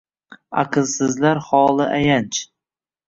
[0.61, 2.39] Аqlsizlar holi ayanch.